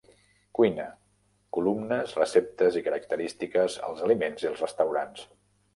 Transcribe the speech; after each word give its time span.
Cuina: 0.59 0.85
columnes, 1.57 2.15
receptes 2.23 2.81
i 2.81 2.85
característiques 2.89 3.81
als 3.91 4.05
aliments 4.09 4.47
i 4.49 4.53
els 4.53 4.67
restaurants. 4.69 5.33